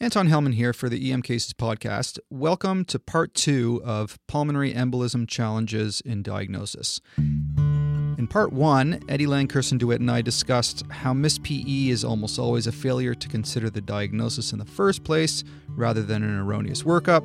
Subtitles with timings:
[0.00, 2.18] Anton Helman here for the EM Cases podcast.
[2.28, 7.00] Welcome to part two of Pulmonary Embolism Challenges in Diagnosis.
[7.16, 12.04] In part one, Eddie Lang, Kerstin de Wit, and I discussed how missed PE is
[12.04, 16.40] almost always a failure to consider the diagnosis in the first place rather than an
[16.40, 17.22] erroneous workup,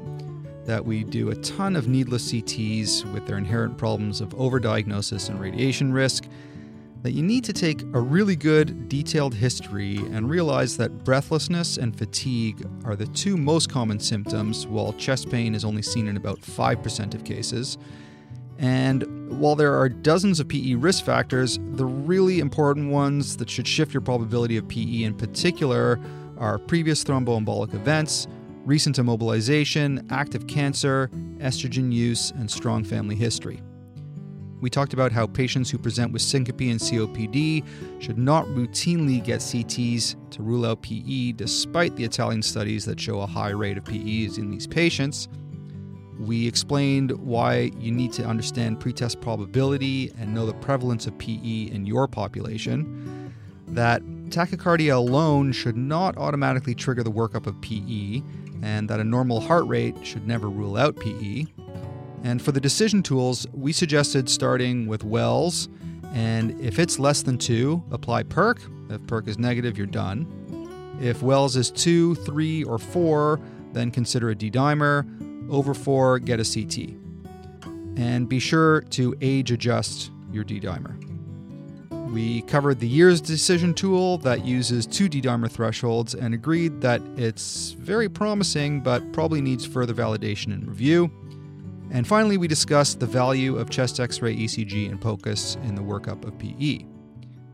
[0.65, 5.41] that we do a ton of needless CTs with their inherent problems of overdiagnosis and
[5.41, 6.25] radiation risk,
[7.01, 11.97] that you need to take a really good, detailed history and realize that breathlessness and
[11.97, 16.41] fatigue are the two most common symptoms, while chest pain is only seen in about
[16.41, 17.77] 5% of cases.
[18.57, 23.67] And while there are dozens of PE risk factors, the really important ones that should
[23.67, 25.97] shift your probability of PE in particular
[26.37, 28.27] are previous thromboembolic events,
[28.65, 33.61] recent immobilization, active cancer, estrogen use, and strong family history.
[34.61, 37.63] We talked about how patients who present with syncope and COPD
[38.01, 43.21] should not routinely get CTs to rule out PE, despite the Italian studies that show
[43.21, 45.29] a high rate of PEs in these patients.
[46.19, 51.69] We explained why you need to understand pretest probability and know the prevalence of PE
[51.71, 53.33] in your population.
[53.69, 58.21] That tachycardia alone should not automatically trigger the workup of PE,
[58.61, 61.45] and that a normal heart rate should never rule out PE.
[62.23, 65.69] And for the decision tools, we suggested starting with Wells,
[66.13, 68.59] and if it's less than two, apply PERC.
[68.91, 70.27] If PERC is negative, you're done.
[71.01, 73.39] If Wells is two, three, or four,
[73.73, 75.05] then consider a D dimer.
[75.49, 76.95] Over four, get a CT.
[77.97, 80.95] And be sure to age adjust your D dimer.
[82.11, 87.01] We covered the YEARS decision tool that uses two D dimer thresholds and agreed that
[87.17, 91.11] it's very promising but probably needs further validation and review.
[91.91, 95.81] And finally, we discussed the value of chest x ray ECG and POCUS in the
[95.81, 96.85] workup of PE.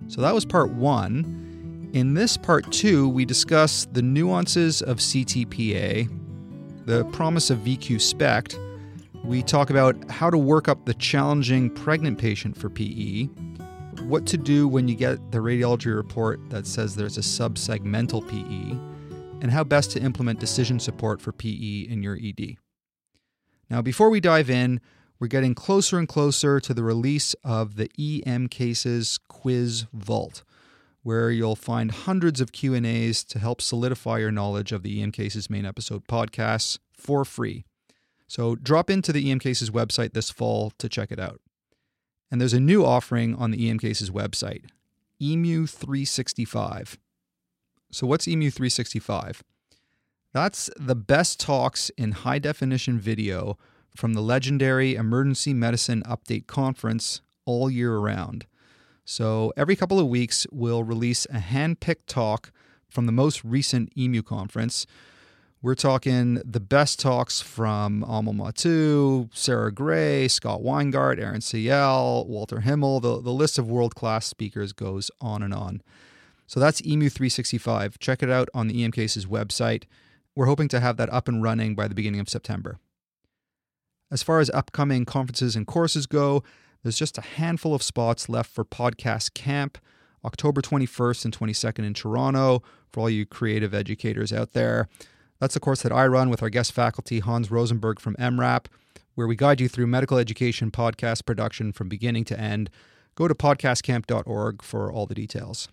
[0.07, 1.89] So that was part one.
[1.93, 6.09] In this part two, we discuss the nuances of CTPA,
[6.85, 8.59] the promise of VQ SPECT.
[9.23, 13.29] We talk about how to work up the challenging pregnant patient for PE,
[14.03, 18.77] what to do when you get the radiology report that says there's a subsegmental PE,
[19.41, 22.57] and how best to implement decision support for PE in your ED.
[23.69, 24.79] Now, before we dive in,
[25.19, 30.43] we're getting closer and closer to the release of the EM Cases Quiz Vault,
[31.03, 35.49] where you'll find hundreds of Q&As to help solidify your knowledge of the EM Cases
[35.49, 37.65] main episode podcasts for free.
[38.27, 41.39] So drop into the EM Cases website this fall to check it out.
[42.29, 44.65] And there's a new offering on the EM Cases website,
[45.21, 46.97] EMU 365.
[47.91, 49.43] So what's EMU 365?
[50.35, 53.57] That's the best talks in high definition video
[53.95, 58.45] from the legendary Emergency Medicine Update Conference all year round.
[59.05, 62.51] So every couple of weeks, we'll release a hand picked talk
[62.89, 64.85] from the most recent EMU conference.
[65.61, 72.59] We're talking the best talks from Amal Mattu, Sarah Gray, Scott Weingart, Arun Sayal, Walter
[72.59, 72.99] Himmel.
[72.99, 75.81] The, the list of world class speakers goes on and on.
[76.45, 77.99] So that's EMU 365.
[77.99, 79.83] Check it out on the EM Cases website.
[80.35, 82.77] We're hoping to have that up and running by the beginning of September.
[84.11, 86.43] As far as upcoming conferences and courses go,
[86.83, 89.77] there's just a handful of spots left for Podcast Camp,
[90.25, 94.87] October 21st and 22nd in Toronto, for all you creative educators out there.
[95.39, 98.67] That's a course that I run with our guest faculty, Hans Rosenberg from EM:RAP,
[99.15, 102.69] where we guide you through medical education podcast production from beginning to end.
[103.15, 105.69] Go to podcastcamp.org for all the details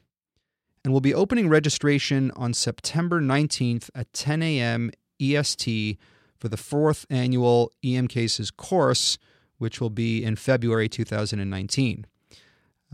[0.84, 4.91] and we'll be opening registration on September 19th at 10 a.m.
[5.20, 5.98] EST
[6.38, 9.19] for the fourth annual EM Cases course,
[9.59, 12.06] which will be in February 2019.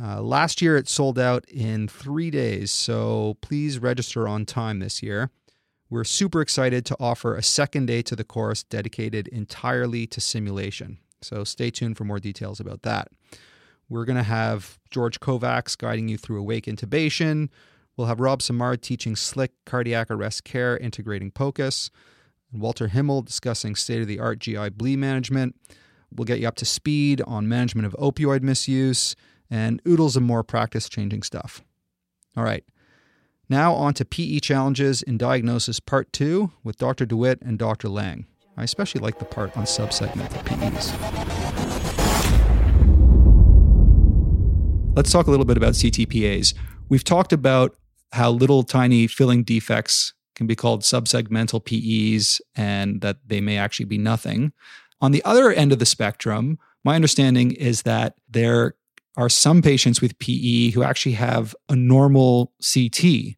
[0.00, 5.02] Uh, last year it sold out in three days, so please register on time this
[5.02, 5.30] year.
[5.90, 10.98] We're super excited to offer a second day to the course dedicated entirely to simulation.
[11.22, 13.08] So stay tuned for more details about that.
[13.88, 17.48] We're going to have George Kovacs guiding you through awake intubation.
[17.98, 21.90] We'll have Rob Simard teaching slick cardiac arrest care, integrating POCUS,
[22.52, 25.56] Walter Himmel discussing state of the art GI bleed management.
[26.14, 29.16] We'll get you up to speed on management of opioid misuse
[29.50, 31.64] and oodles of more practice changing stuff.
[32.36, 32.62] All right.
[33.48, 37.04] Now on to PE challenges in diagnosis part two with Dr.
[37.04, 37.88] de Wit and Dr.
[37.88, 38.26] Lang.
[38.56, 40.94] I especially like the part on subsegmental PEs.
[44.94, 46.54] Let's talk a little bit about CTPAs.
[46.88, 47.76] We've talked about
[48.12, 53.86] how little tiny filling defects can be called subsegmental PEs and that they may actually
[53.86, 54.52] be nothing.
[55.00, 58.74] On the other end of the spectrum, my understanding is that there
[59.16, 63.36] are some patients with PE who actually have a normal CT.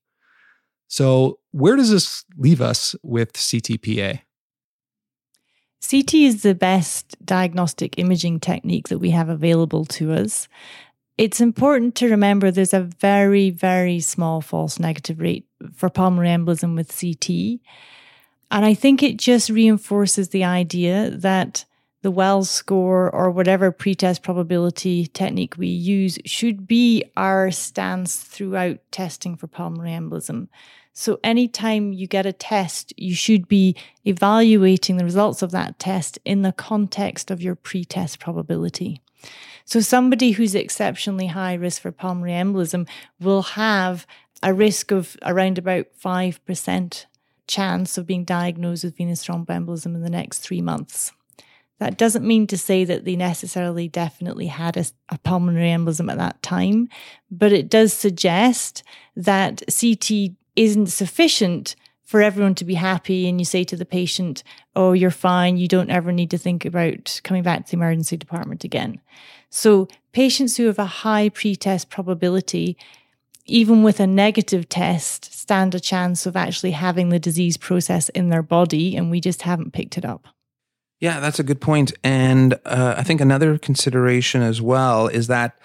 [0.88, 4.20] So, where does this leave us with CTPA?
[5.88, 10.46] CT is the best diagnostic imaging technique that we have available to us.
[11.20, 15.44] It's important to remember there's a very, very small false negative rate
[15.74, 17.60] for pulmonary embolism with CT.
[18.50, 21.66] And I think it just reinforces the idea that
[22.00, 28.78] the Wells score or whatever pretest probability technique we use should be our stance throughout
[28.90, 30.48] testing for pulmonary embolism.
[30.94, 33.76] So, anytime you get a test, you should be
[34.06, 39.02] evaluating the results of that test in the context of your pretest probability.
[39.64, 42.88] So, somebody who's exceptionally high risk for pulmonary embolism
[43.20, 44.06] will have
[44.42, 47.04] a risk of around about 5%
[47.46, 51.12] chance of being diagnosed with venous thromboembolism in the next three months.
[51.78, 56.18] That doesn't mean to say that they necessarily definitely had a, a, pulmonary embolism at
[56.18, 56.88] that time,
[57.30, 58.82] but it does suggest
[59.16, 61.74] that CT isn't sufficient
[62.10, 63.28] for everyone to be happy.
[63.28, 64.42] And you say to the patient,
[64.74, 65.58] Oh, you're fine.
[65.58, 69.00] You don't ever need to think about coming back to the emergency department again.
[69.48, 72.76] So, patients who have a high pretest probability,
[73.46, 78.28] even with a negative test, stand a chance of actually having the disease process in
[78.28, 80.26] their body, and we just haven't picked it up.
[80.98, 81.92] Yeah, that's a good point.
[82.02, 85.56] And uh, I think another consideration as well is that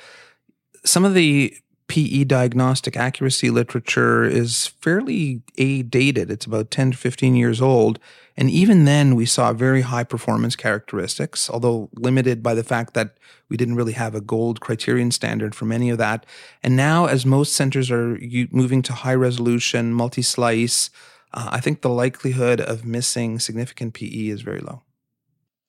[0.84, 1.56] some of the
[1.88, 6.32] PE diagnostic accuracy literature is fairly A dated.
[6.32, 8.00] It's about 10 to 15 years old.
[8.36, 13.18] And even then, we saw very high performance characteristics, although limited by the fact that
[13.50, 16.26] we didn't really have a gold criterion standard for many of that.
[16.64, 18.20] And now, as most centers are
[18.52, 20.90] moving to high resolution, multi slice,
[21.34, 24.82] uh, I think the likelihood of missing significant PE is very low.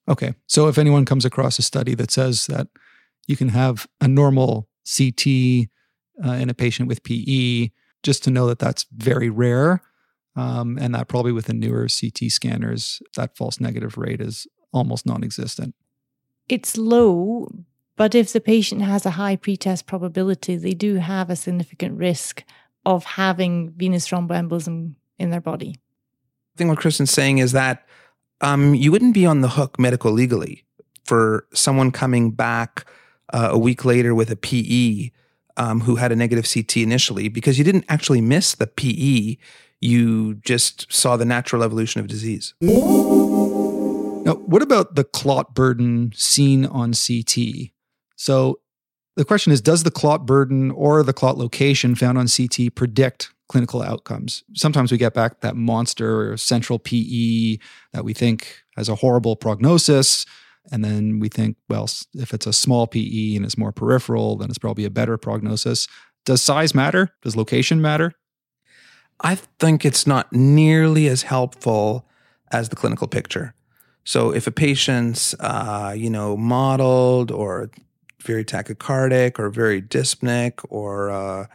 [0.09, 0.35] Okay.
[0.47, 2.69] So if anyone comes across a study that says that
[3.27, 5.69] you can have a normal CT
[6.25, 7.71] uh, in a patient with PE,
[8.03, 9.83] just to know that that's very rare.
[10.37, 15.07] Um, and that probably with the newer CT scanners, that false negative rate is almost
[15.07, 15.75] non existent.
[16.49, 17.49] It's low,
[17.97, 22.45] but if the patient has a high pretest probability, they do have a significant risk
[22.85, 25.75] of having venous thromboembolism in their body.
[25.77, 27.87] I think what Kristen's saying is that
[28.41, 30.65] um, you wouldn't be on the hook medical legally
[31.05, 32.85] for someone coming back
[33.33, 35.11] uh, a week later with a PE
[35.57, 39.37] um, who had a negative CT initially because you didn't actually miss the PE.
[39.81, 42.55] You just saw the natural evolution of disease.
[42.61, 47.71] Now, what about the clot burden seen on CT?
[48.17, 48.61] So
[49.17, 53.33] the question is Does the clot burden or the clot location found on CT predict
[53.49, 54.45] clinical outcomes.
[54.55, 57.59] Sometimes we get back that monster central PE
[57.93, 60.27] that we think has a horrible prognosis.
[60.73, 64.49] And then we think, well, if it's a small PE and it's more peripheral, then
[64.49, 65.87] it's probably a better prognosis.
[66.25, 67.11] Does size matter?
[67.23, 68.13] Does location matter?
[69.21, 72.07] I think it's not nearly as helpful
[72.53, 73.55] as the clinical picture.
[74.05, 77.71] So if a patient's, uh, you know, modeled or
[78.23, 81.47] very tachycardic or very dyspneic or uh,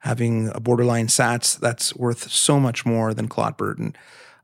[0.00, 3.94] having a borderline SATs, that's worth so much more than clot burden.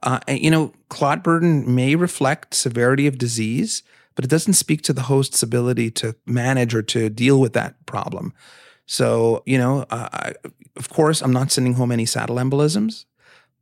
[0.03, 3.83] Uh, you know, clot burden may reflect severity of disease,
[4.15, 7.85] but it doesn't speak to the host's ability to manage or to deal with that
[7.87, 8.33] problem.
[8.87, 10.33] So, you know, uh, I,
[10.77, 13.07] of course, I'm not sending home any saddle embolisms,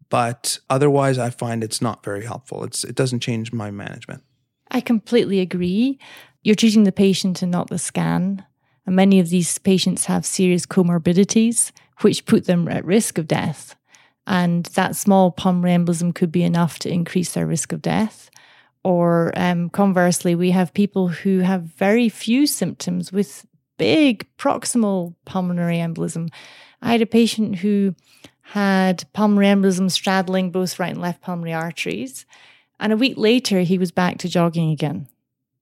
[0.08, 2.64] but otherwise, I find it's not very helpful.
[2.64, 4.23] It's it doesn't change my management.
[4.71, 5.99] I completely agree.
[6.42, 8.44] You're treating the patient and not the scan.
[8.85, 13.76] And many of these patients have serious comorbidities, which put them at risk of death.
[14.26, 18.30] And that small pulmonary embolism could be enough to increase their risk of death.
[18.85, 23.47] Or um, conversely, we have people who have very few symptoms with
[23.79, 26.31] big proximal pulmonary embolism.
[26.81, 27.95] I had a patient who
[28.43, 32.27] had pulmonary embolism straddling both right and left pulmonary arteries.
[32.81, 35.07] And a week later, he was back to jogging again.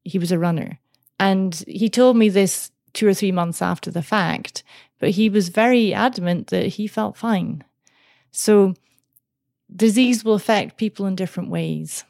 [0.02, 0.78] He was a runner.
[1.18, 4.64] And he told me this two or three months after the fact,
[4.98, 7.62] but he was very adamant that he felt fine.
[8.32, 8.74] So,
[9.74, 12.04] disease will affect people in different ways.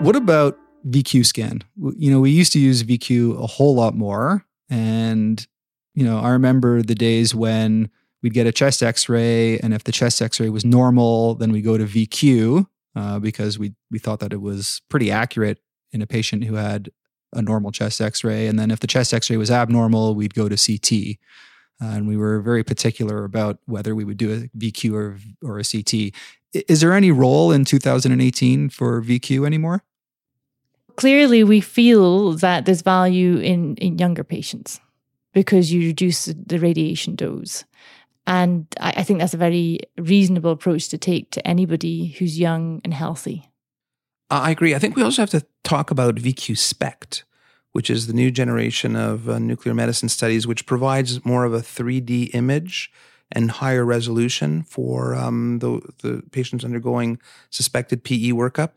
[0.00, 1.62] What about VQ scan?
[1.96, 4.44] You know, we used to use VQ a whole lot more.
[4.70, 5.44] And,
[5.94, 7.90] you know, I remember the days when
[8.22, 11.50] we'd get a chest x ray, and if the chest x ray was normal, then
[11.50, 15.58] we go to VQ uh, because we, we thought that it was pretty accurate
[15.90, 16.90] in a patient who had
[17.32, 18.46] a normal chest x ray.
[18.46, 21.18] And then if the chest x ray was abnormal, we'd go to CT.
[21.82, 25.58] Uh, and we were very particular about whether we would do a VQ or, or
[25.58, 26.14] a CT.
[26.52, 29.82] Is there any role in 2018 for VQ anymore?
[30.96, 34.80] Clearly, we feel that there's value in, in younger patients
[35.32, 37.64] because you reduce the radiation dose.
[38.26, 42.80] And I, I think that's a very reasonable approach to take to anybody who's young
[42.84, 43.48] and healthy.
[44.30, 44.74] I agree.
[44.74, 47.24] I think we also have to talk about VQ SPECT,
[47.72, 51.60] which is the new generation of uh, nuclear medicine studies, which provides more of a
[51.60, 52.90] 3D image
[53.30, 57.20] and higher resolution for um, the, the patients undergoing
[57.50, 58.70] suspected PE workup.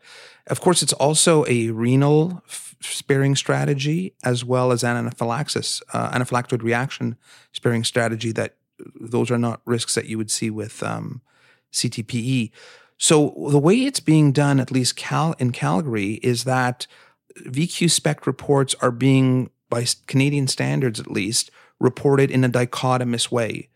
[0.46, 6.10] Of course, it's also a renal f- sparing strategy as well as an anaphylaxis, uh,
[6.10, 7.16] anaphylactoid reaction
[7.52, 8.32] sparing strategy.
[8.32, 8.56] That
[9.00, 11.22] those are not risks that you would see with um,
[11.72, 12.50] CTPE.
[12.98, 16.86] So the way it's being done, at least Cal- in Calgary, is that
[17.46, 23.68] VQ SPECT reports are being, by Canadian standards at least, reported in a dichotomous way.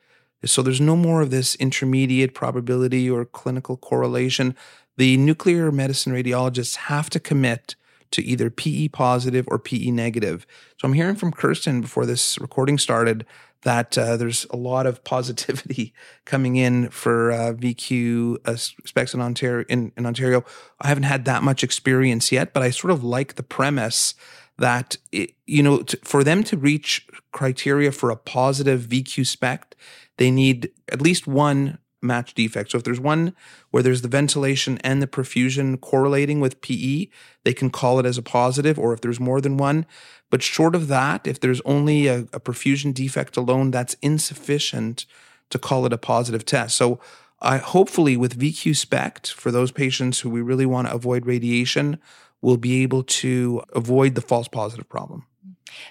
[0.44, 4.54] So there's no more of this intermediate probability or clinical correlation.
[4.96, 7.74] The nuclear medicine radiologists have to commit
[8.12, 10.46] to either PE positive or PE negative.
[10.80, 13.26] So I'm hearing from Kerstin before this recording started
[13.62, 15.92] that uh, there's a lot of positivity
[16.24, 19.64] coming in for uh, VQ uh, SPECTs in Ontario.
[19.68, 20.44] In, in Ontario,
[20.80, 24.14] I haven't had that much experience yet, but I sort of like the premise
[24.58, 29.74] that it, you know to, for them to reach criteria for a positive VQ SPECT,
[30.16, 32.70] they need at least one match defect.
[32.70, 33.34] So if there's one
[33.70, 37.08] where there's the ventilation and the perfusion correlating with PE,
[37.44, 39.86] they can call it as a positive, or if there's more than one.
[40.30, 45.06] But short of that, if there's only a, a perfusion defect alone, that's insufficient
[45.50, 46.76] to call it a positive test.
[46.76, 47.00] So
[47.40, 51.98] I hopefully with VQ SPECT for those patients who we really want to avoid radiation,
[52.42, 55.26] we'll be able to avoid the false positive problem.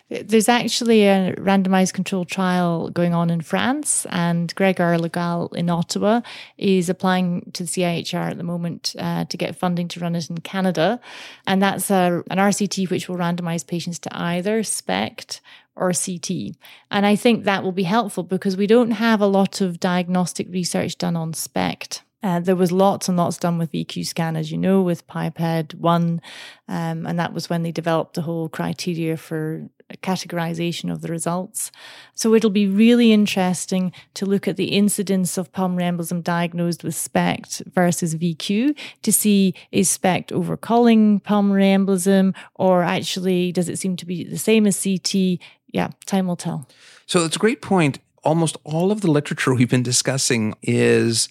[0.10, 5.70] There's actually a randomized controlled trial going on in France, and Gregoire Le Gal in
[5.70, 6.22] Ottawa
[6.58, 10.30] is applying to the CIHR at the moment uh, to get funding to run it
[10.30, 11.00] in Canada.
[11.48, 15.42] And that's a, an RCT which will randomize patients to either SPECT
[15.76, 16.56] or CT.
[16.90, 20.48] And I think that will be helpful because we don't have a lot of diagnostic
[20.50, 22.05] research done on SPECT.
[22.26, 25.76] Uh, there was lots and lots done with VQ scan, as you know, with PIOPED
[25.76, 26.22] 1.
[26.68, 29.70] Um, and that was when they developed the whole criteria for
[30.02, 31.72] categorization of the results.
[32.16, 36.96] So it'll be really interesting to look at the incidence of pulmonary embolism diagnosed with
[36.96, 43.96] SPECT versus VQ to see is SPECT overcalling pulmonary embolism or actually does it seem
[43.98, 45.40] to be the same as CT?
[45.68, 46.68] Yeah, time will tell.
[47.06, 48.00] So it's a great point.
[48.24, 51.30] Almost all of the literature we've been discussing is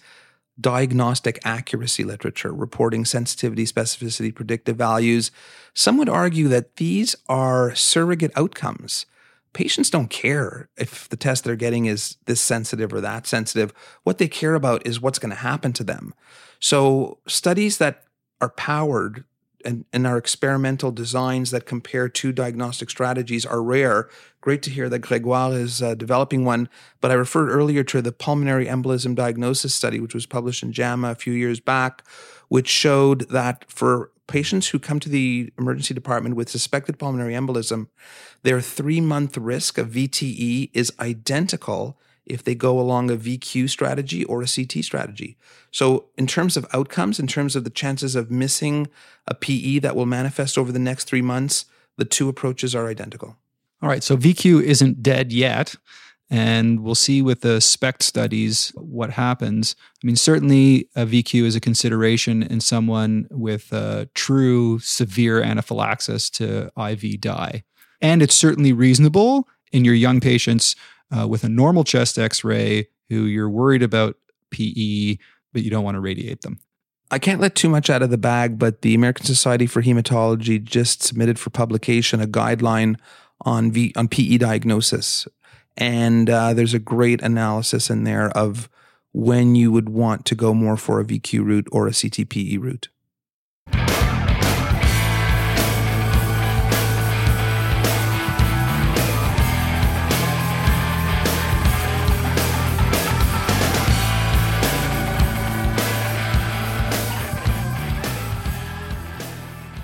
[0.60, 5.30] diagnostic accuracy literature, reporting sensitivity, specificity, predictive values.
[5.74, 9.06] Some would argue that these are surrogate outcomes.
[9.52, 13.72] Patients don't care if the test they're getting is this sensitive or that sensitive.
[14.02, 16.14] What they care about is what's going to happen to them.
[16.60, 18.04] So, studies that
[18.40, 19.24] are powered
[19.64, 24.08] and, and our experimental designs that compare two diagnostic strategies are rare.
[24.40, 26.68] Great to hear that Gregoire is uh, developing one.
[27.00, 31.10] But I referred earlier to the pulmonary embolism diagnosis study, which was published in JAMA
[31.10, 32.02] a few years back,
[32.48, 37.88] which showed that for patients who come to the emergency department with suspected pulmonary embolism,
[38.42, 44.24] their three month risk of VTE is identical if they go along a VQ strategy
[44.24, 45.36] or a CT strategy.
[45.70, 48.88] So, in terms of outcomes, in terms of the chances of missing
[49.26, 51.66] a PE that will manifest over the next three months,
[51.96, 53.36] the two approaches are identical.
[53.82, 54.02] All right.
[54.02, 55.76] So, VQ isn't dead yet.
[56.30, 59.76] And we'll see with the SPECT studies what happens.
[60.02, 66.30] I mean, certainly a VQ is a consideration in someone with a true severe anaphylaxis
[66.30, 67.62] to IV dye.
[68.00, 70.76] And it's certainly reasonable in your young patients
[71.16, 74.16] uh, with a normal chest x ray who you're worried about
[74.50, 75.16] PE,
[75.52, 76.58] but you don't want to radiate them.
[77.10, 80.62] I can't let too much out of the bag, but the American Society for Hematology
[80.62, 82.96] just submitted for publication a guideline
[83.42, 85.28] on v, on PE diagnosis,
[85.76, 88.68] and uh, there's a great analysis in there of
[89.12, 92.88] when you would want to go more for a VQ route or a CTPE route.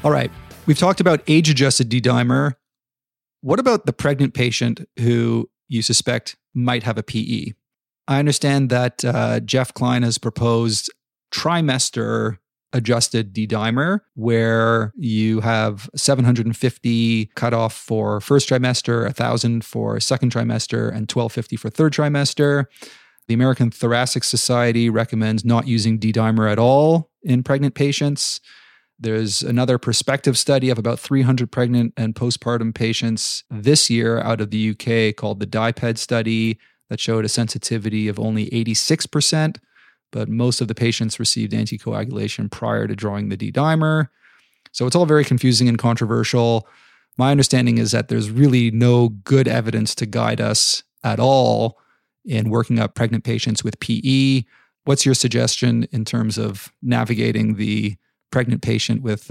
[0.02, 0.30] All right.
[0.64, 2.54] We've talked about age adjusted D dimer.
[3.42, 7.52] What about the pregnant patient who you suspect might have a PE?
[8.08, 10.90] I understand that uh, Jeff Kline has proposed
[11.30, 12.38] trimester
[12.72, 20.88] adjusted D dimer, where you have 750 cutoff for first trimester, 1,000 for second trimester,
[20.88, 22.64] and 1250 for third trimester.
[23.28, 28.40] The American Thoracic Society recommends not using D dimer at all in pregnant patients.
[29.02, 34.50] There's another prospective study of about 300 pregnant and postpartum patients this year out of
[34.50, 36.58] the UK called the DiPEP study.
[36.90, 39.58] that showed a sensitivity of only 86%,
[40.10, 44.08] but most of the patients received anticoagulation prior to drawing the D dimer.
[44.72, 46.68] So it's all very confusing and controversial.
[47.16, 51.78] My understanding is that there's really no good evidence to guide us at all
[52.24, 54.42] in working up pregnant patients with PE.
[54.84, 57.96] What's your suggestion in terms of navigating the
[58.30, 59.30] pregnant patient with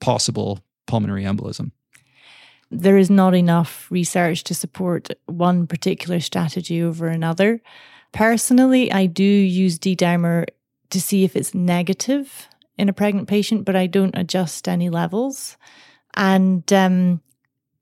[0.00, 1.70] possible pulmonary embolism?
[2.70, 7.60] There is not enough research to support one particular strategy over another.
[8.12, 10.46] Personally, I do use D dimer
[10.90, 15.56] to see if it's negative in a pregnant patient, but I don't adjust any levels.
[16.14, 17.20] And um,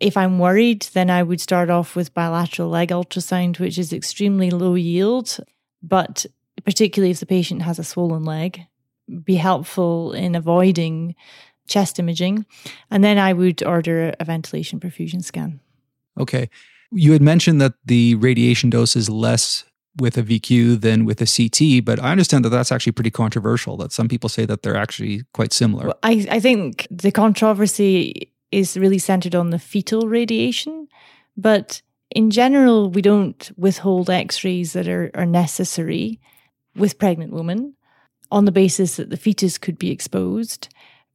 [0.00, 4.50] if I'm worried, then I would start off with bilateral leg ultrasound, which is extremely
[4.50, 5.38] low yield,
[5.82, 6.26] but
[6.64, 8.66] particularly if the patient has a swollen leg,
[9.24, 11.14] be helpful in avoiding
[11.68, 12.44] chest imaging.
[12.90, 15.60] And then I would order a ventilation perfusion scan.
[16.18, 16.50] Okay.
[16.90, 19.64] You had mentioned that the radiation dose is less
[19.96, 23.76] with a VQ than with a CT, but I understand that that's actually pretty controversial.
[23.76, 25.86] That some people say that they're actually quite similar.
[25.86, 30.88] Well, I, I think the controversy is really centered on the fetal radiation,
[31.36, 36.20] but in general, we don't withhold x rays that are, are necessary
[36.76, 37.74] with pregnant women
[38.32, 40.68] on the basis that the fetus could be exposed.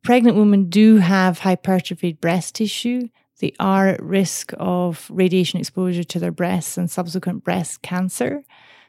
[0.04, 3.10] Pregnant women do have hypertrophied breast tissue.
[3.40, 8.44] They are at risk of radiation exposure to their breasts and subsequent breast cancer.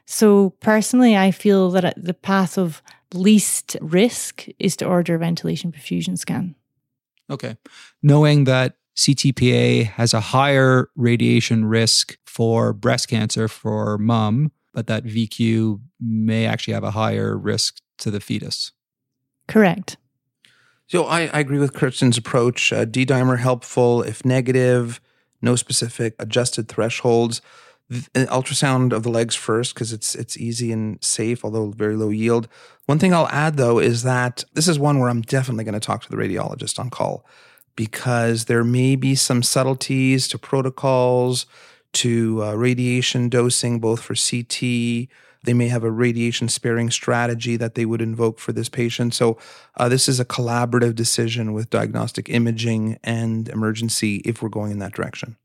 [0.05, 2.81] So, personally, I feel that the path of
[3.13, 6.55] least risk is to order a ventilation perfusion scan.
[7.29, 7.57] Okay.
[8.01, 15.03] Knowing that CTPA has a higher radiation risk for breast cancer for mom, but that
[15.03, 18.71] VQ may actually have a higher risk to the fetus.
[19.47, 19.97] Correct.
[20.87, 22.73] So I, I agree with Kerstin's approach.
[22.73, 24.99] Uh, D dimer helpful if negative,
[25.41, 27.41] no specific adjusted thresholds.
[28.13, 32.09] An ultrasound of the legs first because it's it's easy and safe, although very low
[32.09, 32.47] yield.
[32.85, 35.79] One thing I'll add though is that this is one where I'm definitely going to
[35.79, 37.25] talk to the radiologist on call
[37.75, 41.45] because there may be some subtleties to protocols,
[41.93, 45.07] to uh, radiation dosing, both for CT.
[45.43, 49.13] They may have a radiation sparing strategy that they would invoke for this patient.
[49.13, 49.37] So,
[49.77, 54.79] uh, this is a collaborative decision with diagnostic imaging and emergency if we're going in
[54.79, 55.37] that direction.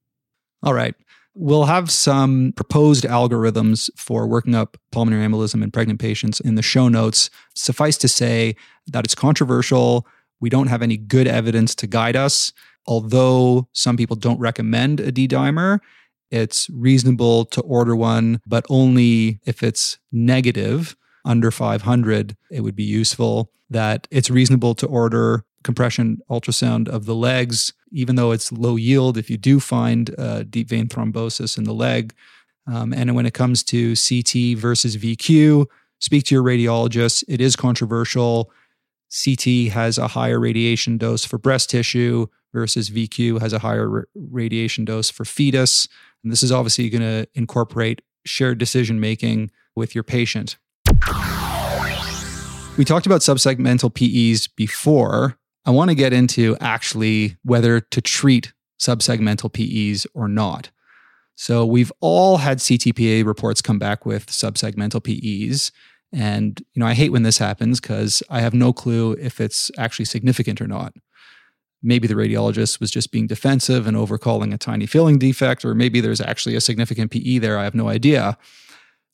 [0.63, 0.95] All right.
[1.37, 6.63] We'll have some proposed algorithms for working up pulmonary embolism in pregnant patients in the
[6.63, 7.29] show notes.
[7.55, 8.55] Suffice to say
[8.87, 10.07] that it's controversial.
[10.41, 12.53] We don't have any good evidence to guide us.
[12.87, 15.81] Although some people don't recommend a D dimer,
[16.31, 22.85] it's reasonable to order one, but only if it's negative under 500, it would be
[22.85, 23.51] useful.
[23.71, 29.17] That it's reasonable to order compression ultrasound of the legs, even though it's low yield,
[29.17, 32.15] if you do find uh, deep vein thrombosis in the leg.
[32.67, 35.67] Um, and when it comes to CT versus VQ,
[35.99, 37.25] speak to your radiologist.
[37.29, 38.51] It is controversial.
[39.25, 44.85] CT has a higher radiation dose for breast tissue versus VQ has a higher radiation
[44.85, 45.89] dose for fetus.
[46.25, 50.57] And this is obviously going to incorporate shared decision making with your patient.
[52.77, 55.39] We talked about subsegmental PEs before.
[55.65, 60.71] I want to get into actually whether to treat subsegmental PEs or not.
[61.37, 65.73] So we've all had CTPA reports come back with subsegmental PEs.
[66.13, 69.71] And you know, I hate when this happens because I have no clue if it's
[69.77, 70.95] actually significant or not.
[71.85, 76.01] Maybe the radiologist was just being defensive and overcalling a tiny filling defect, or maybe
[76.01, 77.59] there's actually a significant PE there.
[77.59, 78.39] I have no idea.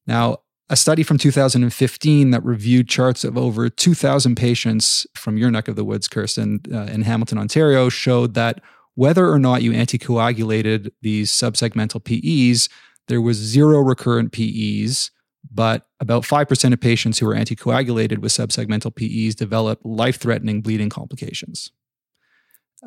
[0.06, 0.38] Now,
[0.70, 5.74] a study from 2015 that reviewed charts of over 2,000 patients from your neck of
[5.74, 8.62] the woods, Kerstin, uh, in Hamilton, Ontario, showed that
[8.94, 12.68] whether or not you anticoagulated these subsegmental PEs,
[13.08, 15.10] there was zero recurrent PEs,
[15.50, 20.88] but about 5% of patients who were anticoagulated with subsegmental PEs developed life threatening bleeding
[20.88, 21.72] complications.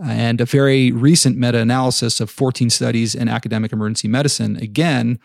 [0.02, 5.20] And a very recent meta analysis of 14 studies in academic emergency medicine, again,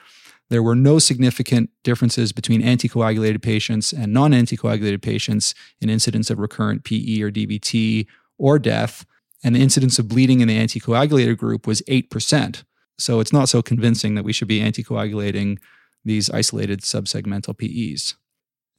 [0.50, 6.38] there were no significant differences between anticoagulated patients and non anticoagulated patients in incidence of
[6.38, 8.06] recurrent PE or DVT
[8.38, 9.04] or death.
[9.44, 12.64] And the incidence of bleeding in the anticoagulated group was 8%.
[12.98, 15.58] So it's not so convincing that we should be anticoagulating
[16.04, 18.16] these isolated subsegmental PEs.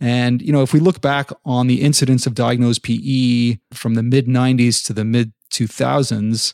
[0.01, 4.03] And, you know, if we look back on the incidence of diagnosed PE from the
[4.03, 6.53] mid 90s to the mid 2000s,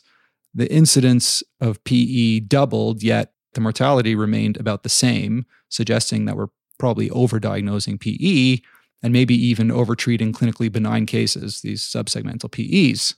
[0.54, 6.48] the incidence of PE doubled, yet the mortality remained about the same, suggesting that we're
[6.78, 8.62] probably overdiagnosing PE
[9.02, 13.14] and maybe even overtreating clinically benign cases, these subsegmental PEs.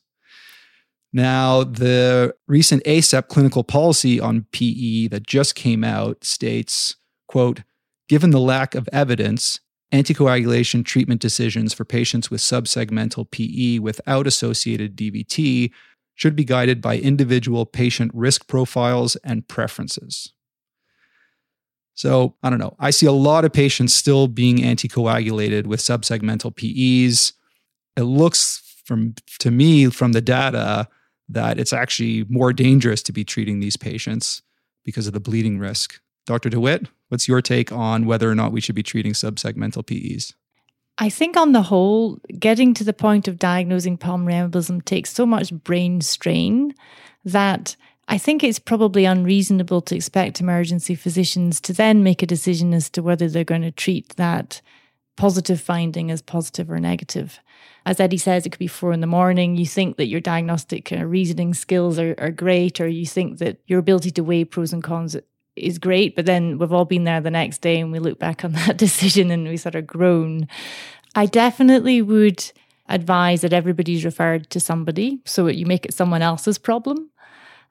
[1.12, 7.62] Now, the recent ACEP clinical policy on PE that just came out states, quote,
[8.08, 9.60] Given the lack of evidence,
[9.92, 15.70] anticoagulation treatment decisions for patients with subsegmental PE without associated DVT
[16.14, 20.32] should be guided by individual patient risk profiles and preferences.
[21.94, 22.76] So, I don't know.
[22.78, 27.32] I see a lot of patients still being anticoagulated with subsegmental PEs.
[27.96, 30.88] It looks from to me from the data
[31.28, 34.42] that it's actually more dangerous to be treating these patients
[34.84, 36.00] because of the bleeding risk.
[36.26, 36.48] Dr.
[36.48, 40.34] de Wit, what's your take on whether or not we should be treating subsegmental PEs?
[41.00, 45.24] I think, on the whole, getting to the point of diagnosing pulmonary embolism takes so
[45.24, 46.74] much brain strain
[47.24, 47.76] that
[48.08, 52.90] I think it's probably unreasonable to expect emergency physicians to then make a decision as
[52.90, 54.60] to whether they're going to treat that
[55.16, 57.38] positive finding as positive or negative.
[57.84, 59.56] As Eddie says, it could be four in the morning.
[59.56, 63.58] You think that your diagnostic uh, reasoning skills are, are great, or you think that
[63.66, 65.16] your ability to weigh pros and cons
[65.62, 66.16] is great.
[66.16, 68.76] But then we've all been there the next day and we look back on that
[68.76, 70.48] decision and we sort of groan.
[71.14, 72.50] I definitely would
[72.88, 77.10] advise that everybody's referred to somebody so you make it someone else's problem.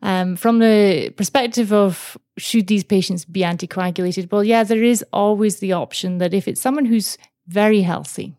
[0.03, 4.31] Um, from the perspective of should these patients be anticoagulated?
[4.31, 8.35] Well, yeah, there is always the option that if it's someone who's very healthy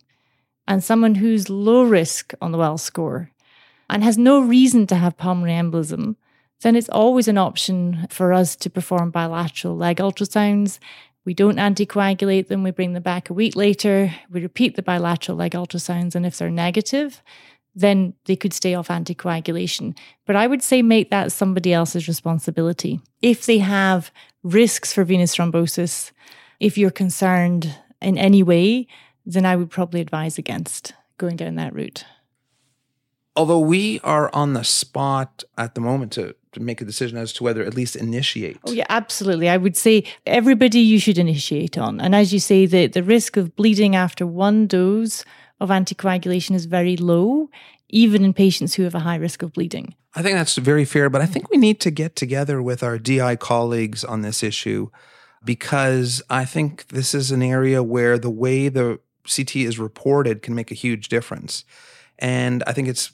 [0.69, 3.31] and someone who's low risk on the Wells score
[3.91, 6.15] and has no reason to have pulmonary embolism,
[6.63, 10.79] then it's always an option for us to perform bilateral leg ultrasounds.
[11.25, 15.37] We don't anticoagulate them, we bring them back a week later, we repeat the bilateral
[15.37, 17.23] leg ultrasounds, and if they're negative,
[17.75, 19.97] then they could stay off anticoagulation.
[20.27, 23.01] But I would say make that somebody else's responsibility.
[23.23, 24.11] If they have
[24.43, 26.11] risks for venous thrombosis,
[26.61, 28.87] if you're concerned in any way,
[29.25, 32.05] then I would probably advise against going down that route.
[33.37, 37.33] Although we are on the spot at the moment to, to make a decision as
[37.35, 38.59] to whether at least initiate.
[38.65, 39.49] Oh, yeah, absolutely.
[39.49, 42.01] I would say everybody you should initiate on.
[42.01, 45.25] And as you say, the, the risk of bleeding after one dose
[45.61, 47.51] of anticoagulation is very low,
[47.89, 49.95] even in patients who have a high risk of bleeding.
[50.15, 52.99] I think that's very fair, but I think we need to get together with our
[52.99, 54.89] DI colleagues on this issue
[55.45, 60.55] because I think this is an area where the way the CT is reported can
[60.55, 61.65] make a huge difference.
[62.19, 63.13] And I think it's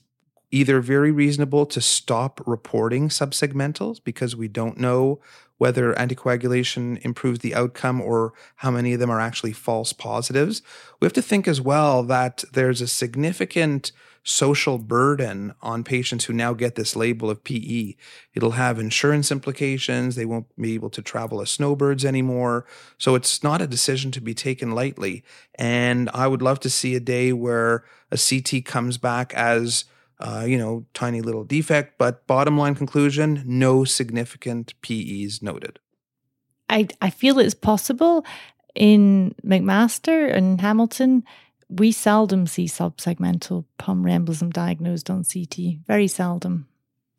[0.50, 5.20] either very reasonable to stop reporting subsegmentals because we don't know
[5.58, 10.62] whether anticoagulation improves the outcome or how many of them are actually false positives.
[11.00, 13.92] We have to think as well that there's a significant
[14.24, 17.94] social burden on patients who now get this label of PE.
[18.34, 20.16] It'll have insurance implications.
[20.16, 22.64] They won't be able to travel as snowbirds anymore.
[22.96, 25.22] So it's not a decision to be taken lightly.
[25.56, 29.84] And I would love to see a day where a CT comes back as
[30.20, 35.78] uh, you know, tiny little defect, but bottom line conclusion no significant PEs noted.
[36.68, 38.24] I, I feel it's possible
[38.74, 41.24] in McMaster and Hamilton.
[41.68, 46.68] We seldom see subsegmental pulmonary embolism diagnosed on CT, very seldom.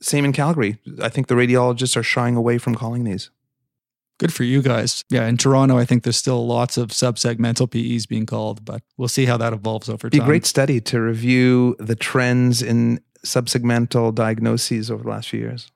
[0.02, 0.78] Same in Calgary.
[1.02, 3.30] I think the radiologists are shying away from calling these.
[4.18, 5.04] Good for you guys.
[5.10, 9.10] Yeah, in Toronto, I think there's still lots of subsegmental PEs being called, but we'll
[9.10, 10.20] see how that evolves over time.
[10.20, 15.42] Be a great study to review the trends in subsegmental diagnoses over the last few
[15.42, 15.70] years.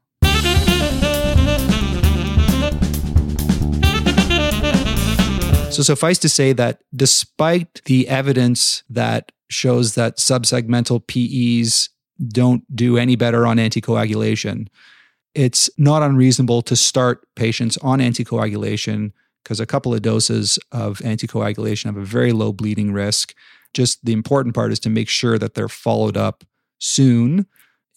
[5.74, 11.90] So, suffice to say that despite the evidence that shows that subsegmental PEs
[12.28, 14.68] don't do any better on anticoagulation,
[15.36, 19.12] it's not unreasonable to start patients on anticoagulation
[19.44, 23.34] because a couple of doses of anticoagulation have a very low bleeding risk.
[23.74, 26.44] Just the important part is to make sure that they're followed up
[26.80, 27.46] soon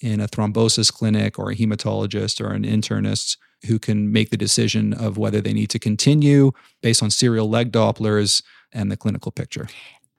[0.00, 4.92] in a thrombosis clinic or a hematologist or an internist who can make the decision
[4.92, 8.42] of whether they need to continue based on serial leg Dopplers
[8.72, 9.68] and the clinical picture.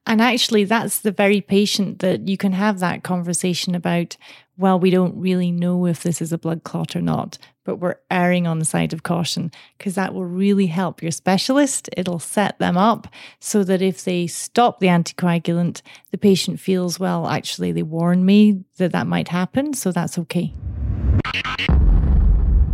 [0.06, 4.18] And actually, that's the very patient that you can have that conversation about.
[4.56, 7.96] Well, we don't really know if this is a blood clot or not, but we're
[8.12, 11.90] erring on the side of caution because that will really help your specialist.
[11.98, 13.08] It'll set them up
[13.40, 18.64] so that if they stop the anticoagulant, the patient feels, well, actually, they warned me
[18.78, 20.54] that that might happen, so that's okay.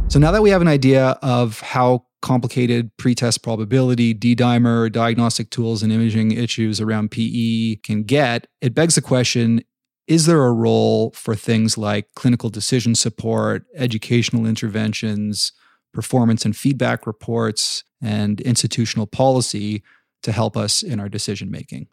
[0.09, 5.49] So now that we have an idea of how complicated pretest probability, D dimer, diagnostic
[5.49, 9.63] tools, and imaging issues around PE can get, it begs the question
[10.09, 15.51] is there a role for things like clinical decision support, educational interventions,
[15.93, 19.83] performance and feedback reports, and institutional policy
[20.23, 21.87] to help us in our decision making?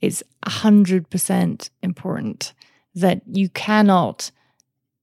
[0.00, 2.54] It's 100% important
[2.94, 4.30] that you cannot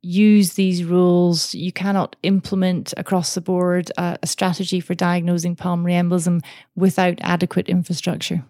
[0.02, 1.54] use these rules.
[1.54, 6.42] You cannot implement across the board a, a strategy for diagnosing pulmonary embolism
[6.76, 8.46] without adequate infrastructure.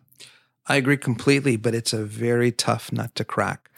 [0.68, 3.70] I agree completely, but it's a very tough nut to crack.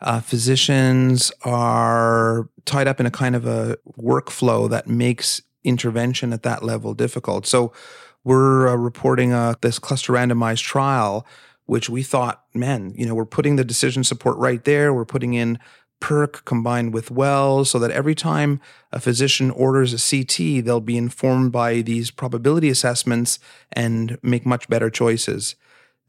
[0.00, 6.42] Uh, physicians are tied up in a kind of a workflow that makes intervention at
[6.42, 7.46] that level difficult.
[7.46, 7.72] So
[8.24, 11.24] we're uh, reporting uh, this cluster randomized trial,
[11.66, 14.92] which we thought, man, you know, we're putting the decision support right there.
[14.92, 15.60] We're putting in
[16.00, 20.96] PERC combined with WELL so that every time a physician orders a CT, they'll be
[20.96, 23.38] informed by these probability assessments
[23.70, 25.54] and make much better choices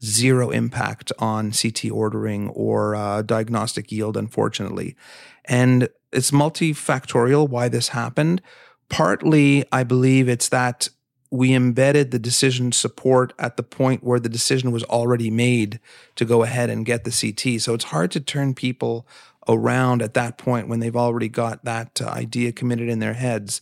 [0.04, 4.96] zero impact on CT ordering or uh, diagnostic yield, unfortunately.
[5.44, 8.42] And it's multifactorial why this happened.
[8.88, 10.88] Partly, I believe it's that
[11.30, 15.80] we embedded the decision support at the point where the decision was already made
[16.14, 17.60] to go ahead and get the CT.
[17.60, 19.06] So it's hard to turn people
[19.48, 23.60] around at that point when they've already got that uh, idea committed in their heads.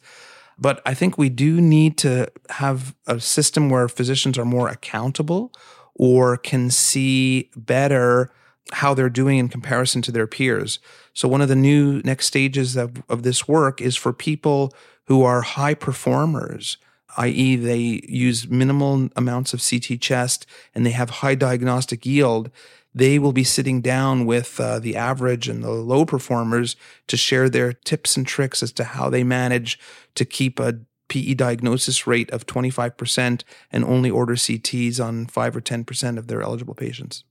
[0.58, 5.52] But I think we do need to have a system where physicians are more accountable
[5.94, 8.30] or can see better
[8.72, 10.78] how they're doing in comparison to their peers.
[11.12, 14.72] So one of the new next stages of, of this work is for people
[15.06, 16.78] who are high performers,
[17.18, 22.50] i.e., they use minimal amounts of CT chest and they have high diagnostic yield.
[22.94, 26.76] They will be sitting down with uh, the average and the low performers
[27.08, 29.78] to share their tips and tricks as to how they manage
[30.14, 35.60] to keep a PE diagnosis rate of 25% and only order CTs on 5 or
[35.60, 37.24] 10% of their eligible patients.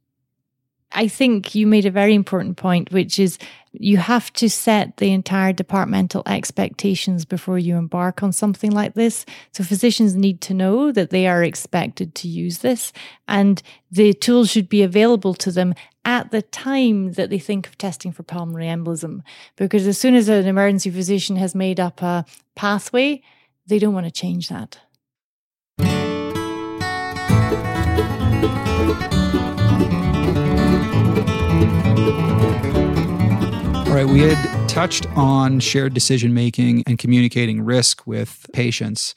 [0.93, 3.37] I think you made a very important point, which is
[3.71, 9.25] you have to set the entire departmental expectations before you embark on something like this.
[9.53, 12.91] So physicians need to know that they are expected to use this
[13.27, 17.77] and the tools should be available to them at the time that they think of
[17.77, 19.21] testing for pulmonary embolism.
[19.55, 23.21] Because as soon as an emergency physician has made up a pathway,
[23.67, 24.79] they don't want to change that.
[33.87, 39.15] All right, we had touched on shared decision making and communicating risk with patients.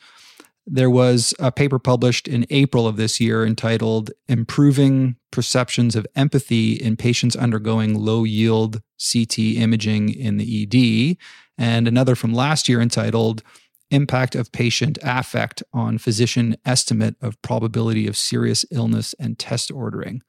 [0.66, 6.72] There was a paper published in April of this year entitled Improving Perceptions of Empathy
[6.72, 8.80] in Patients Undergoing Low Yield
[9.12, 11.18] CT Imaging in the ED,
[11.56, 13.42] and another from last year entitled
[13.90, 20.22] impact of patient affect on physician estimate of probability of serious illness and test ordering.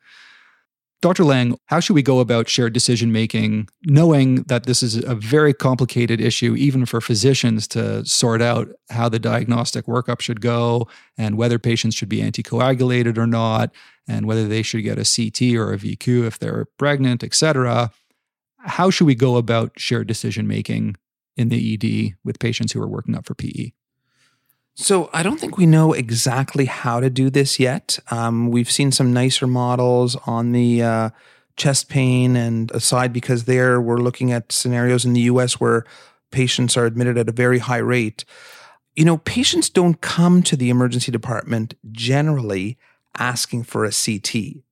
[1.01, 1.23] Dr.
[1.23, 5.53] Lang, how should we go about shared decision making, knowing that this is a very
[5.53, 10.87] complicated issue, even for physicians to sort out how the diagnostic workup should go
[11.17, 13.71] and whether patients should be anticoagulated or not,
[14.07, 17.91] and whether they should get a CT or a VQ if they're pregnant, et cetera?
[18.57, 20.95] How should we go about shared decision making
[21.35, 23.71] in the ED with patients who are working up for PE?
[24.75, 27.97] So I don't think we know exactly how to do this yet.
[28.11, 31.09] Um, we've seen some nicer models on the uh,
[31.55, 35.61] chest pain and aside because there we're looking at scenarios in the U.S.
[35.61, 35.85] where
[36.31, 38.25] patients are admitted at a very high rate.
[38.95, 42.77] You know, patients don't come to the emergency department generally
[43.17, 44.63] asking for a CT.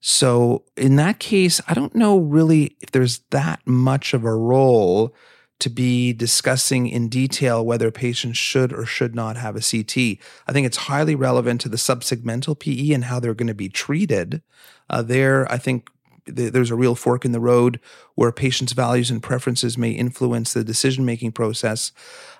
[0.00, 5.14] So in that case, I don't know really if there's that much of a role
[5.58, 10.18] to be discussing in detail whether patients should or should not have a CT.
[10.46, 13.68] I think it's highly relevant to the subsegmental PE and how they're going to be
[13.68, 14.42] treated.
[14.90, 15.88] Uh, there, I think
[16.26, 17.80] there's a real fork in the road
[18.14, 21.92] where patients' values and preferences may influence the decision making process.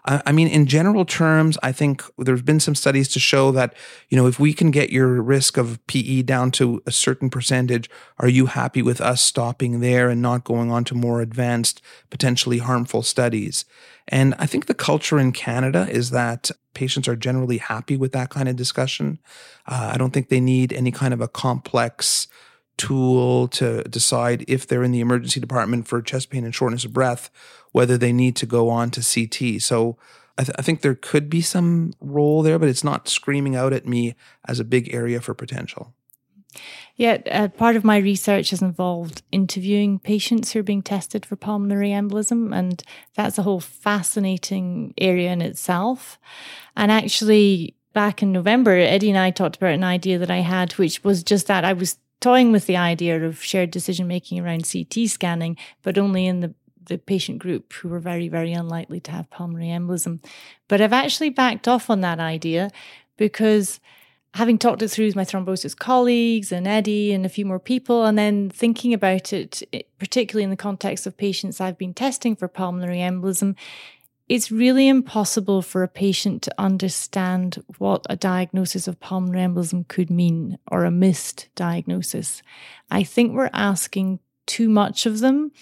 [0.04, 3.74] I, I, mean, in general terms, I think there's been some studies to show that,
[4.08, 7.88] you know, if we can get your risk of PE down to a certain percentage,
[8.18, 12.58] are you happy with us stopping there and not going on to more advanced, potentially
[12.58, 13.64] harmful studies?
[14.08, 18.30] And I think the culture in Canada is that patients are generally happy with that
[18.30, 19.18] kind of discussion.
[19.66, 22.28] Uh, I don't think they need any kind of a complex
[22.76, 26.92] tool to decide if they're in the emergency department for chest pain and shortness of
[26.92, 27.30] breath,
[27.72, 29.62] whether they need to go on to CT.
[29.62, 29.96] So
[30.38, 33.72] I, th- I, think there could be some role there, but it's not screaming out
[33.72, 34.14] at me
[34.46, 35.94] as a big area for potential.
[36.96, 41.36] Yeah, uh, part of my research has involved interviewing patients who are being tested for
[41.36, 42.82] pulmonary embolism, and
[43.14, 46.18] that's a whole fascinating area in itself.
[46.74, 50.72] And actually, back in November, Eddie and I talked about an idea that I had,
[50.72, 54.70] which was just that I was toying with the idea of shared decision making around
[54.70, 56.54] CT scanning, but only in the
[56.86, 60.24] the patient group who were very, very unlikely to have pulmonary embolism.
[60.68, 62.70] But I've actually backed off on that idea
[63.16, 63.80] because
[64.34, 68.04] having talked it through with my thrombosis colleagues and Eddie and a few more people,
[68.04, 69.62] and then thinking about it,
[69.98, 73.56] particularly in the context of patients I've been testing for pulmonary embolism,
[74.28, 80.10] it's really impossible for a patient to understand what a diagnosis of pulmonary embolism could
[80.10, 82.42] mean or a missed diagnosis.
[82.90, 85.52] I think we're asking too much of them.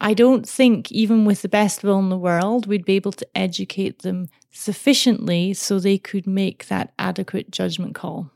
[0.00, 3.26] I don't think, even with the best will in the world, we'd be able to
[3.36, 8.30] educate them sufficiently so they could make that adequate judgment call.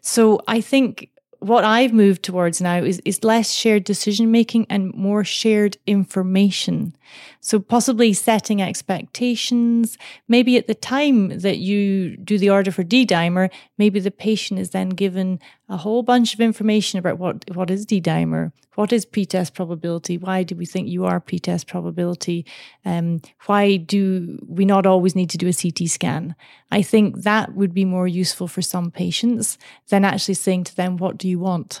[0.00, 4.94] So I think what I've moved towards now is, is less shared decision making and
[4.94, 6.94] more shared information.
[7.40, 9.98] So possibly setting expectations.
[10.28, 14.60] Maybe at the time that you do the order for D dimer, maybe the patient
[14.60, 18.92] is then given a whole bunch of information about what, what is D dimer, what
[18.92, 22.46] is pretest probability, why do we think you are pretest probability,
[22.84, 26.34] um, why do we not always need to do a CT scan.
[26.70, 30.96] I think that would be more useful for some patients than actually saying to them,
[30.96, 31.80] what do you want?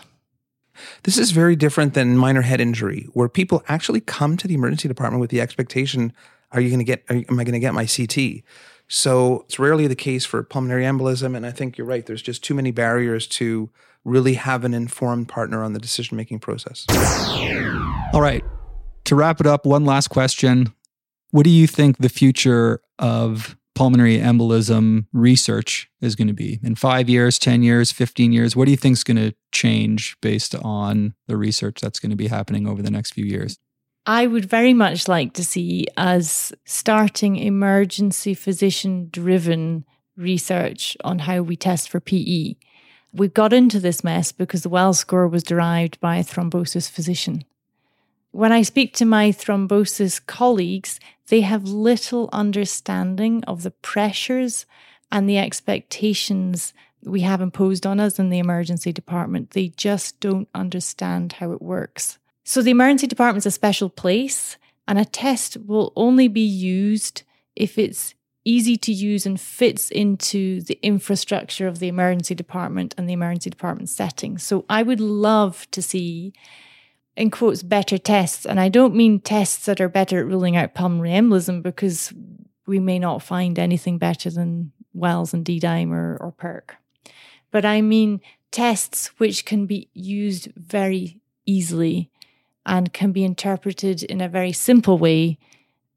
[1.04, 4.88] This is very different than minor head injury, where people actually come to the emergency
[4.88, 6.12] department with the expectation,
[6.52, 8.42] are you going to get, you, am I going to get my CT?
[8.88, 11.36] So it's rarely the case for pulmonary embolism.
[11.36, 12.04] And I think you're right.
[12.04, 13.70] There's just too many barriers to
[14.04, 16.86] really have an informed partner on the decision making process.
[18.12, 18.44] All right.
[19.04, 20.74] To wrap it up, one last question.
[21.30, 26.74] What do you think the future of pulmonary embolism research is going to be in
[26.74, 28.54] five years, 10 years, 15 years?
[28.54, 32.16] What do you think is going to change based on the research that's going to
[32.16, 33.58] be happening over the next few years?
[34.04, 41.40] I would very much like to see us starting emergency physician driven research on how
[41.40, 42.56] we test for PE.
[43.14, 47.44] We got into this mess because the Wells score was derived by a thrombosis physician.
[48.32, 54.66] When I speak to my thrombosis colleagues, they have little understanding of the pressures
[55.10, 59.50] and the expectations we have imposed on us in the emergency department.
[59.50, 62.18] They just don't understand how it works.
[62.44, 67.22] So, the emergency department is a special place, and a test will only be used
[67.56, 68.14] if it's
[68.44, 73.50] easy to use and fits into the infrastructure of the emergency department and the emergency
[73.50, 74.38] department setting.
[74.38, 76.32] So, I would love to see
[77.20, 78.46] in quotes, better tests.
[78.46, 82.14] And I don't mean tests that are better at ruling out pulmonary embolism because
[82.66, 86.70] we may not find anything better than Wells and D-dimer or PERC.
[87.50, 92.10] But I mean tests which can be used very easily
[92.64, 95.38] and can be interpreted in a very simple way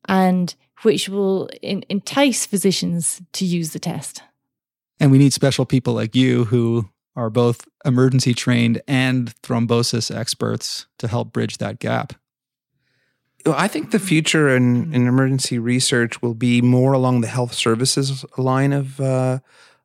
[0.05, 4.21] and which will in- entice physicians to use the test.
[4.99, 10.87] And we need special people like you who are both emergency trained and thrombosis experts
[10.97, 12.13] to help bridge that gap?
[13.45, 18.25] I think the future in, in emergency research will be more along the health services
[18.37, 19.39] line of uh,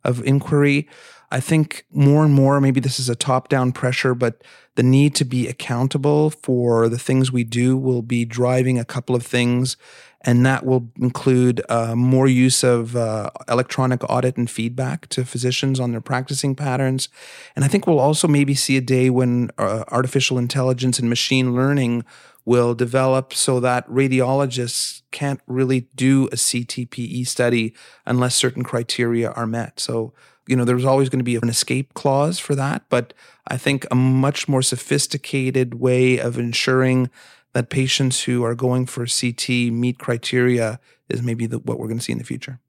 [0.04, 0.88] of inquiry.
[1.30, 4.42] I think more and more, maybe this is a top down pressure, but
[4.76, 9.14] the need to be accountable for the things we do will be driving a couple
[9.14, 9.76] of things
[10.22, 15.78] and that will include uh, more use of uh, electronic audit and feedback to physicians
[15.78, 17.08] on their practicing patterns.
[17.54, 21.54] And I think we'll also maybe see a day when uh, artificial intelligence and machine
[21.54, 22.04] learning
[22.44, 27.74] will develop so that radiologists can't really do a CTPE study
[28.06, 29.78] unless certain criteria are met.
[29.78, 30.14] So,
[30.46, 33.12] you know, there's always going to be an escape clause for that, but
[33.46, 37.10] I think a much more sophisticated way of ensuring
[37.58, 41.98] that patients who are going for CT meet criteria is maybe the, what we're going
[41.98, 42.60] to see in the future.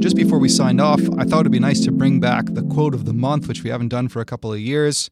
[0.00, 2.92] Just before we signed off, I thought it'd be nice to bring back the quote
[2.92, 5.10] of the month, which we haven't done for a couple of years.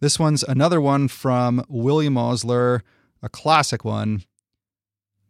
[0.00, 2.82] This one's another one from William Osler,
[3.22, 4.24] a classic one.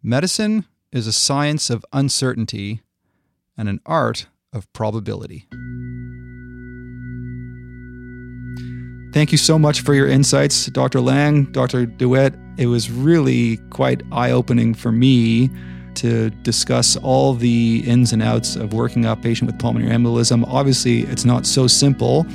[0.03, 2.81] Medicine is a science of uncertainty
[3.59, 5.49] and an art of probability.
[9.17, 11.01] Thank you so much for your insights, Dr.
[11.01, 11.87] Lang, Dr.
[11.87, 12.35] de Wit.
[12.59, 15.49] It was really quite eye opening for me
[15.95, 20.47] to discuss all the ins and outs of working up patient with pulmonary embolism.
[20.47, 22.27] Obviously, it's not so simple,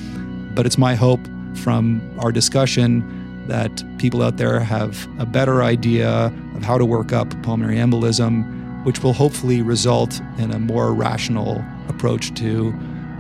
[0.56, 1.20] but it's my hope
[1.54, 7.14] from our discussion that people out there have a better idea of how to work
[7.14, 12.74] up pulmonary embolism, which will hopefully result in a more rational approach to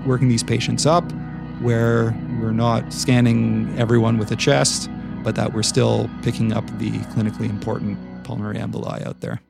[0.07, 1.03] working these patients up
[1.61, 4.89] where we're not scanning everyone with a chest,
[5.23, 9.41] but that we're still picking up the clinically important pulmonary emboli out there.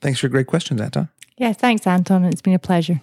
[0.00, 1.08] Thanks for great questions, Anton.
[1.36, 2.24] Yeah, thanks, Anton.
[2.24, 3.02] It's been a pleasure.